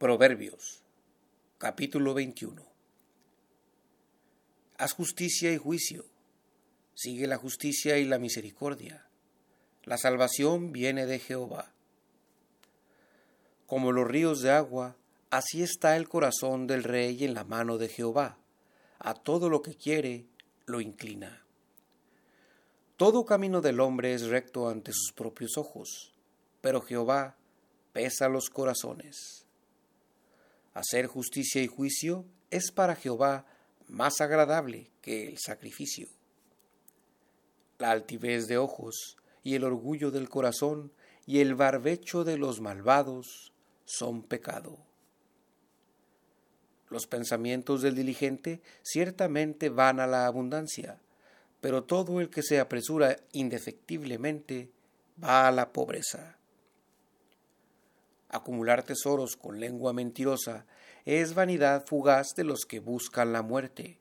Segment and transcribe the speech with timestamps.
[0.00, 0.82] Proverbios,
[1.58, 2.64] capítulo 21.
[4.78, 6.06] Haz justicia y juicio,
[6.94, 9.06] sigue la justicia y la misericordia.
[9.84, 11.74] La salvación viene de Jehová.
[13.66, 14.96] Como los ríos de agua,
[15.28, 18.38] así está el corazón del rey en la mano de Jehová.
[19.00, 20.24] A todo lo que quiere,
[20.64, 21.44] lo inclina.
[22.96, 26.14] Todo camino del hombre es recto ante sus propios ojos,
[26.62, 27.36] pero Jehová
[27.92, 29.44] pesa los corazones.
[30.72, 33.46] Hacer justicia y juicio es para Jehová
[33.88, 36.08] más agradable que el sacrificio.
[37.78, 40.92] La altivez de ojos y el orgullo del corazón
[41.26, 43.52] y el barbecho de los malvados
[43.84, 44.78] son pecado.
[46.88, 51.00] Los pensamientos del diligente ciertamente van a la abundancia,
[51.60, 54.70] pero todo el que se apresura indefectiblemente
[55.22, 56.39] va a la pobreza.
[58.30, 60.64] Acumular tesoros con lengua mentirosa
[61.04, 63.98] es vanidad fugaz de los que buscan la muerte.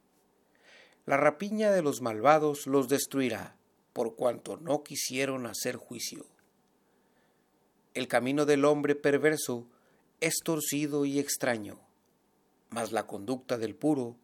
[1.05, 3.57] La rapiña de los malvados los destruirá,
[3.91, 6.27] por cuanto no quisieron hacer juicio.
[7.95, 9.67] El camino del hombre perverso
[10.21, 11.79] es torcido y extraño,
[12.69, 14.15] mas la conducta del puro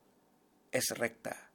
[0.72, 1.50] es recta.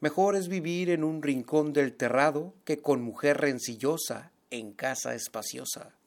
[0.00, 5.97] Mejor es vivir en un rincón del terrado que con mujer rencillosa en casa espaciosa.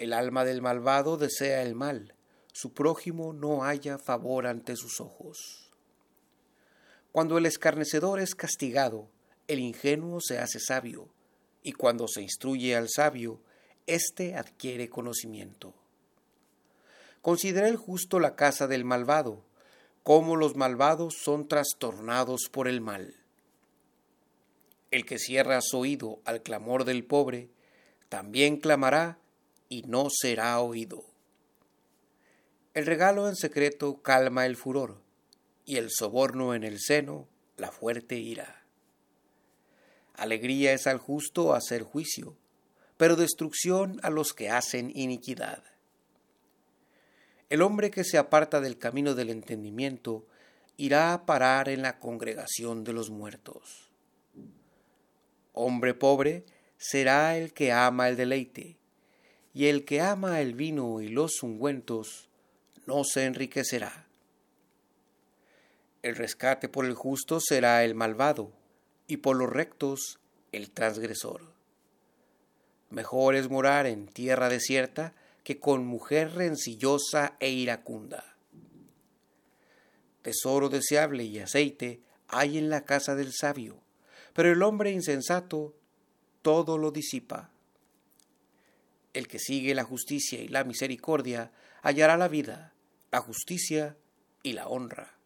[0.00, 2.14] El alma del malvado desea el mal,
[2.54, 5.68] su prójimo no haya favor ante sus ojos.
[7.12, 9.10] Cuando el escarnecedor es castigado,
[9.46, 11.10] el ingenuo se hace sabio,
[11.62, 13.42] y cuando se instruye al sabio,
[13.86, 15.74] éste adquiere conocimiento.
[17.20, 19.44] Considera el justo la casa del malvado,
[20.02, 23.16] cómo los malvados son trastornados por el mal.
[24.90, 27.50] El que cierra su oído al clamor del pobre,
[28.08, 29.18] también clamará
[29.70, 31.06] y no será oído.
[32.74, 35.00] El regalo en secreto calma el furor,
[35.64, 38.64] y el soborno en el seno la fuerte ira.
[40.14, 42.36] Alegría es al justo hacer juicio,
[42.96, 45.62] pero destrucción a los que hacen iniquidad.
[47.48, 50.26] El hombre que se aparta del camino del entendimiento
[50.76, 53.90] irá a parar en la congregación de los muertos.
[55.52, 56.44] Hombre pobre
[56.76, 58.79] será el que ama el deleite,
[59.52, 62.28] y el que ama el vino y los ungüentos
[62.86, 64.06] no se enriquecerá.
[66.02, 68.52] El rescate por el justo será el malvado,
[69.06, 70.20] y por los rectos
[70.52, 71.52] el transgresor.
[72.90, 78.36] Mejor es morar en tierra desierta que con mujer rencillosa e iracunda.
[80.22, 83.80] Tesoro deseable y aceite hay en la casa del sabio,
[84.32, 85.74] pero el hombre insensato
[86.42, 87.50] todo lo disipa.
[89.12, 92.74] El que sigue la justicia y la misericordia hallará la vida,
[93.10, 93.96] la justicia
[94.42, 95.16] y la honra.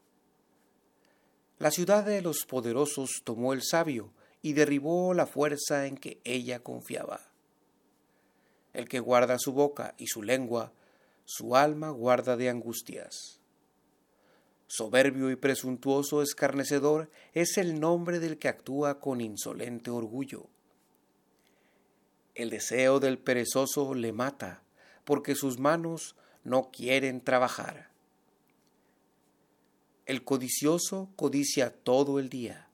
[1.58, 4.12] La ciudad de los poderosos tomó el sabio
[4.42, 7.20] y derribó la fuerza en que ella confiaba.
[8.72, 10.72] El que guarda su boca y su lengua,
[11.24, 13.40] su alma guarda de angustias.
[14.66, 20.48] Soberbio y presuntuoso escarnecedor es el nombre del que actúa con insolente orgullo.
[22.34, 24.62] El deseo del perezoso le mata,
[25.04, 27.90] porque sus manos no quieren trabajar.
[30.06, 32.68] El codicioso codicia todo el día,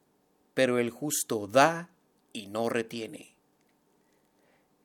[0.55, 1.91] pero el justo da
[2.33, 3.37] y no retiene.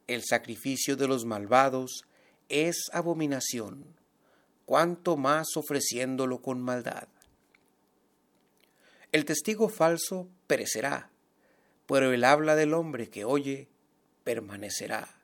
[0.08, 2.04] El sacrificio de los malvados
[2.50, 3.86] es abominación,
[4.66, 7.08] cuanto más ofreciéndolo con maldad.
[9.12, 11.10] El testigo falso perecerá,
[11.88, 13.70] pero el habla del hombre que oye
[14.26, 15.22] permanecerá.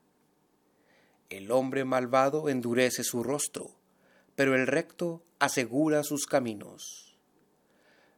[1.30, 3.72] El hombre malvado endurece su rostro,
[4.36, 7.18] pero el recto asegura sus caminos.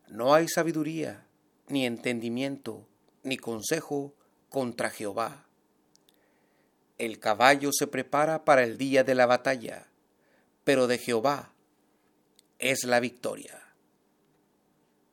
[0.07, 1.25] No hay sabiduría,
[1.69, 2.87] ni entendimiento,
[3.23, 4.13] ni consejo
[4.49, 5.47] contra Jehová.
[6.99, 9.87] El caballo se prepara para el día de la batalla,
[10.63, 11.53] pero de Jehová
[12.59, 13.62] es la victoria.